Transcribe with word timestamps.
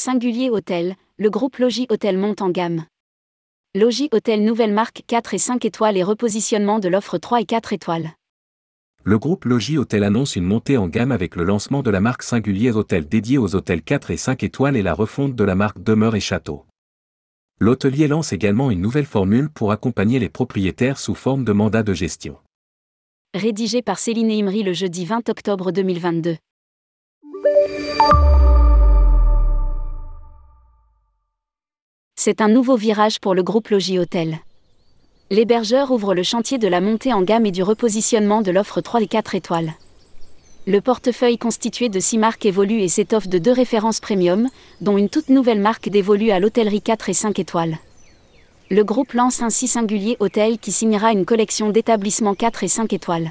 Singulier 0.00 0.48
Hôtel, 0.48 0.94
le 1.16 1.28
groupe 1.28 1.56
Logis 1.56 1.88
Hôtel 1.90 2.18
monte 2.18 2.40
en 2.40 2.50
gamme. 2.50 2.84
Logis 3.74 4.08
Hôtel 4.12 4.44
nouvelle 4.44 4.72
marque 4.72 5.02
4 5.08 5.34
et 5.34 5.38
5 5.38 5.64
étoiles 5.64 5.96
et 5.96 6.04
repositionnement 6.04 6.78
de 6.78 6.88
l'offre 6.88 7.18
3 7.18 7.40
et 7.40 7.44
4 7.44 7.72
étoiles. 7.72 8.12
Le 9.02 9.18
groupe 9.18 9.44
Logis 9.44 9.76
Hôtel 9.76 10.04
annonce 10.04 10.36
une 10.36 10.44
montée 10.44 10.76
en 10.76 10.86
gamme 10.86 11.10
avec 11.10 11.34
le 11.34 11.42
lancement 11.42 11.82
de 11.82 11.90
la 11.90 11.98
marque 11.98 12.22
Singulier 12.22 12.70
Hôtel 12.70 13.08
dédiée 13.08 13.38
aux 13.38 13.56
hôtels 13.56 13.82
4 13.82 14.12
et 14.12 14.16
5 14.16 14.44
étoiles 14.44 14.76
et 14.76 14.84
la 14.84 14.94
refonte 14.94 15.34
de 15.34 15.42
la 15.42 15.56
marque 15.56 15.82
Demeure 15.82 16.14
et 16.14 16.20
Château. 16.20 16.64
L'hôtelier 17.58 18.06
lance 18.06 18.32
également 18.32 18.70
une 18.70 18.80
nouvelle 18.80 19.04
formule 19.04 19.50
pour 19.50 19.72
accompagner 19.72 20.20
les 20.20 20.28
propriétaires 20.28 21.00
sous 21.00 21.16
forme 21.16 21.44
de 21.44 21.50
mandat 21.50 21.82
de 21.82 21.92
gestion. 21.92 22.36
Rédigé 23.34 23.82
par 23.82 23.98
Céline 23.98 24.30
Imri 24.30 24.62
le 24.62 24.74
jeudi 24.74 25.04
20 25.06 25.28
octobre 25.28 25.72
2022. 25.72 26.36
C'est 32.28 32.42
un 32.42 32.48
nouveau 32.48 32.76
virage 32.76 33.20
pour 33.20 33.34
le 33.34 33.42
groupe 33.42 33.70
Logis 33.70 33.98
Hôtel. 33.98 34.40
L'hébergeur 35.30 35.90
ouvre 35.90 36.14
le 36.14 36.22
chantier 36.22 36.58
de 36.58 36.68
la 36.68 36.82
montée 36.82 37.14
en 37.14 37.22
gamme 37.22 37.46
et 37.46 37.52
du 37.52 37.62
repositionnement 37.62 38.42
de 38.42 38.50
l'offre 38.50 38.82
3 38.82 39.00
et 39.00 39.06
4 39.06 39.34
étoiles. 39.34 39.72
Le 40.66 40.82
portefeuille 40.82 41.38
constitué 41.38 41.88
de 41.88 41.98
6 41.98 42.18
marques 42.18 42.44
évolue 42.44 42.82
et 42.82 42.88
s'étoffe 42.88 43.28
de 43.28 43.38
deux 43.38 43.52
références 43.52 44.00
premium, 44.00 44.50
dont 44.82 44.98
une 44.98 45.08
toute 45.08 45.30
nouvelle 45.30 45.58
marque 45.58 45.88
dévolue 45.88 46.30
à 46.30 46.38
l'hôtellerie 46.38 46.82
4 46.82 47.08
et 47.08 47.14
5 47.14 47.38
étoiles. 47.38 47.78
Le 48.70 48.84
groupe 48.84 49.14
lance 49.14 49.40
ainsi 49.40 49.66
Singulier 49.66 50.18
Hôtel 50.20 50.58
qui 50.58 50.70
signera 50.70 51.12
une 51.12 51.24
collection 51.24 51.70
d'établissements 51.70 52.34
4 52.34 52.62
et 52.62 52.68
5 52.68 52.92
étoiles. 52.92 53.30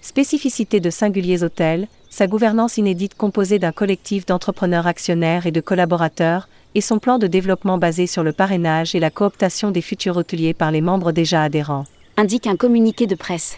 Spécificité 0.00 0.78
de 0.78 0.90
Singuliers 0.90 1.42
Hôtels, 1.42 1.88
sa 2.08 2.28
gouvernance 2.28 2.78
inédite 2.78 3.16
composée 3.16 3.58
d'un 3.58 3.72
collectif 3.72 4.26
d'entrepreneurs 4.26 4.86
actionnaires 4.86 5.46
et 5.46 5.50
de 5.50 5.60
collaborateurs, 5.60 6.48
et 6.76 6.82
son 6.82 6.98
plan 6.98 7.16
de 7.16 7.26
développement 7.26 7.78
basé 7.78 8.06
sur 8.06 8.22
le 8.22 8.34
parrainage 8.34 8.94
et 8.94 9.00
la 9.00 9.08
cooptation 9.10 9.70
des 9.70 9.80
futurs 9.80 10.18
hôteliers 10.18 10.52
par 10.52 10.70
les 10.70 10.82
membres 10.82 11.10
déjà 11.10 11.42
adhérents. 11.42 11.86
Indique 12.18 12.46
un 12.46 12.56
communiqué 12.56 13.06
de 13.06 13.14
presse. 13.14 13.56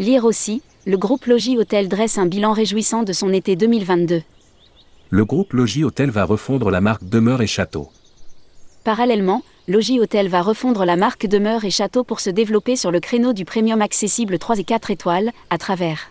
Lire 0.00 0.24
aussi, 0.24 0.60
le 0.86 0.98
groupe 0.98 1.26
Logis 1.26 1.56
Hôtel 1.56 1.88
dresse 1.88 2.18
un 2.18 2.26
bilan 2.26 2.52
réjouissant 2.52 3.04
de 3.04 3.12
son 3.12 3.32
été 3.32 3.54
2022. 3.54 4.22
Le 5.10 5.24
groupe 5.24 5.52
Logis 5.52 5.84
Hôtel 5.84 6.10
va 6.10 6.24
refondre 6.24 6.72
la 6.72 6.80
marque 6.80 7.04
Demeure 7.04 7.42
et 7.42 7.46
Château. 7.46 7.90
Parallèlement, 8.82 9.44
Logis 9.68 10.00
Hôtel 10.00 10.26
va 10.26 10.42
refondre 10.42 10.84
la 10.84 10.96
marque 10.96 11.28
Demeure 11.28 11.64
et 11.64 11.70
Château 11.70 12.02
pour 12.02 12.18
se 12.18 12.30
développer 12.30 12.74
sur 12.74 12.90
le 12.90 12.98
créneau 12.98 13.34
du 13.34 13.44
premium 13.44 13.80
accessible 13.80 14.40
3 14.40 14.58
et 14.58 14.64
4 14.64 14.90
étoiles, 14.90 15.30
à 15.50 15.58
travers 15.58 16.10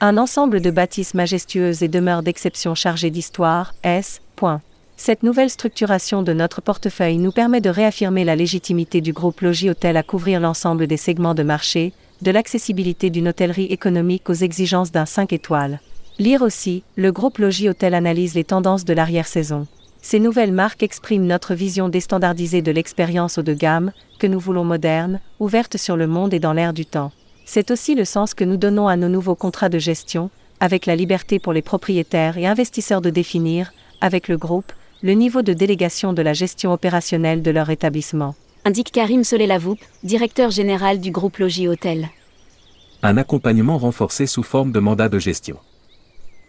un 0.00 0.16
ensemble 0.16 0.60
de 0.60 0.70
bâtisses 0.70 1.14
majestueuses 1.14 1.82
et 1.82 1.88
demeures 1.88 2.22
d'exception 2.22 2.76
chargées 2.76 3.10
d'histoire, 3.10 3.74
S. 3.82 4.20
Point. 4.36 4.62
Cette 5.00 5.22
nouvelle 5.22 5.48
structuration 5.48 6.22
de 6.24 6.32
notre 6.32 6.60
portefeuille 6.60 7.18
nous 7.18 7.30
permet 7.30 7.60
de 7.60 7.70
réaffirmer 7.70 8.24
la 8.24 8.34
légitimité 8.34 9.00
du 9.00 9.12
groupe 9.12 9.40
Logis 9.42 9.70
Hôtel 9.70 9.96
à 9.96 10.02
couvrir 10.02 10.40
l'ensemble 10.40 10.88
des 10.88 10.96
segments 10.96 11.36
de 11.36 11.44
marché, 11.44 11.92
de 12.20 12.32
l'accessibilité 12.32 13.08
d'une 13.08 13.28
hôtellerie 13.28 13.66
économique 13.66 14.28
aux 14.28 14.34
exigences 14.34 14.90
d'un 14.90 15.06
5 15.06 15.32
étoiles. 15.32 15.80
Lire 16.18 16.42
aussi, 16.42 16.82
le 16.96 17.12
groupe 17.12 17.38
Logis 17.38 17.68
Hôtel 17.68 17.94
analyse 17.94 18.34
les 18.34 18.42
tendances 18.42 18.84
de 18.84 18.92
l'arrière-saison. 18.92 19.68
Ces 20.02 20.18
nouvelles 20.18 20.52
marques 20.52 20.82
expriment 20.82 21.26
notre 21.26 21.54
vision 21.54 21.88
déstandardisée 21.88 22.60
de 22.60 22.72
l'expérience 22.72 23.38
haut 23.38 23.42
de 23.42 23.54
gamme, 23.54 23.92
que 24.18 24.26
nous 24.26 24.40
voulons 24.40 24.64
moderne, 24.64 25.20
ouverte 25.38 25.76
sur 25.76 25.96
le 25.96 26.08
monde 26.08 26.34
et 26.34 26.40
dans 26.40 26.52
l'air 26.52 26.72
du 26.72 26.84
temps. 26.84 27.12
C'est 27.46 27.70
aussi 27.70 27.94
le 27.94 28.04
sens 28.04 28.34
que 28.34 28.44
nous 28.44 28.56
donnons 28.56 28.88
à 28.88 28.96
nos 28.96 29.08
nouveaux 29.08 29.36
contrats 29.36 29.68
de 29.68 29.78
gestion, 29.78 30.28
avec 30.58 30.86
la 30.86 30.96
liberté 30.96 31.38
pour 31.38 31.52
les 31.52 31.62
propriétaires 31.62 32.36
et 32.36 32.48
investisseurs 32.48 33.00
de 33.00 33.10
définir, 33.10 33.72
avec 34.00 34.28
le 34.28 34.36
groupe, 34.36 34.72
le 35.02 35.12
niveau 35.12 35.42
de 35.42 35.52
délégation 35.52 36.12
de 36.12 36.22
la 36.22 36.32
gestion 36.32 36.72
opérationnelle 36.72 37.42
de 37.42 37.50
leur 37.50 37.70
établissement. 37.70 38.34
Indique 38.64 38.92
Karim 38.92 39.24
Solelavoup, 39.24 39.78
directeur 40.02 40.50
général 40.50 41.00
du 41.00 41.10
groupe 41.10 41.38
Logis 41.38 41.68
Hôtel. 41.68 42.08
Un 43.02 43.16
accompagnement 43.16 43.78
renforcé 43.78 44.26
sous 44.26 44.42
forme 44.42 44.72
de 44.72 44.80
mandat 44.80 45.08
de 45.08 45.18
gestion 45.18 45.58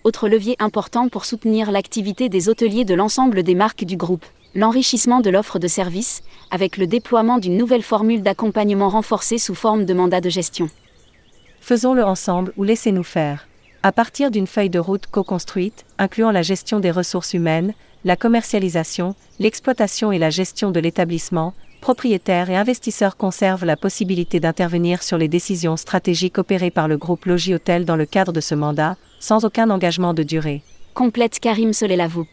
autre 0.04 0.30
levier 0.30 0.56
important 0.60 1.10
pour 1.10 1.26
soutenir 1.26 1.72
l'activité 1.72 2.30
des 2.30 2.50
hôteliers 2.50 2.86
de 2.86 2.94
l'ensemble 2.94 3.44
des 3.44 3.56
marques 3.56 3.84
du 3.84 3.98
groupe. 3.98 4.26
L'enrichissement 4.56 5.20
de 5.20 5.30
l'offre 5.30 5.60
de 5.60 5.68
services, 5.68 6.24
avec 6.52 6.78
le 6.78 6.88
déploiement 6.88 7.38
d'une 7.38 7.58
nouvelle 7.58 7.84
formule 7.84 8.24
d'accompagnement 8.24 8.90
renforcée 8.90 9.38
sous 9.38 9.56
forme 9.56 9.86
de 9.86 9.94
mandat 9.94 10.22
de 10.22 10.30
gestion. 10.30 10.70
Faisons-le 11.62 12.04
ensemble 12.04 12.54
ou 12.58 12.64
laissez-nous 12.64 13.04
faire. 13.04 13.49
À 13.82 13.94
partir 13.94 14.30
d'une 14.30 14.48
feuille 14.48 14.70
de 14.70 14.80
route 14.80 15.08
co-construite, 15.08 15.86
incluant 15.98 16.32
la 16.32 16.42
gestion 16.42 16.82
des 16.82 16.92
ressources 16.92 17.34
humaines, 17.34 17.74
la 18.04 18.18
commercialisation, 18.18 19.16
l'exploitation 19.40 20.12
et 20.12 20.20
la 20.20 20.30
gestion 20.30 20.72
de 20.72 20.82
l'établissement, 20.82 21.54
propriétaires 21.80 22.50
et 22.50 22.58
investisseurs 22.58 23.16
conservent 23.16 23.64
la 23.64 23.78
possibilité 23.78 24.42
d'intervenir 24.42 25.02
sur 25.02 25.18
les 25.18 25.30
décisions 25.30 25.78
stratégiques 25.78 26.38
opérées 26.38 26.72
par 26.72 26.90
le 26.90 26.98
groupe 26.98 27.24
Logis 27.24 27.54
Hôtel 27.54 27.86
dans 27.86 27.96
le 27.96 28.06
cadre 28.06 28.34
de 28.34 28.42
ce 28.42 28.54
mandat, 28.54 28.98
sans 29.22 29.46
aucun 29.46 29.70
engagement 29.70 30.14
de 30.14 30.24
durée. 30.24 30.62
Complète 30.94 31.40
Karim 31.40 31.72
Solelavoup. 31.72 32.28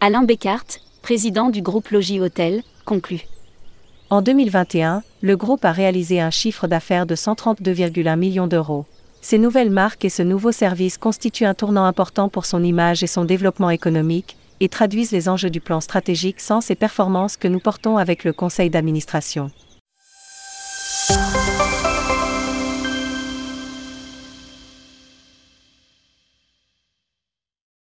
Alain 0.00 0.22
Bécart, 0.22 0.78
président 1.02 1.50
du 1.50 1.62
groupe 1.62 1.88
Logis 1.88 2.20
Hôtel, 2.20 2.62
conclut. 2.84 3.26
En 4.08 4.22
2021, 4.22 5.02
le 5.20 5.36
groupe 5.36 5.64
a 5.64 5.72
réalisé 5.72 6.20
un 6.20 6.30
chiffre 6.30 6.68
d'affaires 6.68 7.06
de 7.06 7.16
132,1 7.16 8.16
millions 8.16 8.46
d'euros. 8.46 8.86
Ces 9.24 9.38
nouvelles 9.38 9.70
marques 9.70 10.04
et 10.04 10.10
ce 10.10 10.22
nouveau 10.22 10.52
service 10.52 10.98
constituent 10.98 11.46
un 11.46 11.54
tournant 11.54 11.86
important 11.86 12.28
pour 12.28 12.44
son 12.44 12.62
image 12.62 13.02
et 13.02 13.06
son 13.06 13.24
développement 13.24 13.70
économique, 13.70 14.36
et 14.60 14.68
traduisent 14.68 15.12
les 15.12 15.30
enjeux 15.30 15.48
du 15.48 15.62
plan 15.62 15.80
stratégique 15.80 16.40
sans 16.40 16.70
et 16.70 16.74
performances 16.74 17.38
que 17.38 17.48
nous 17.48 17.58
portons 17.58 17.96
avec 17.96 18.24
le 18.24 18.34
conseil 18.34 18.68
d'administration. 18.68 19.50